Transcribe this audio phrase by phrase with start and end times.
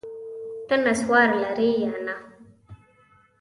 [0.67, 2.15] ته نسوار لرې یا نه؟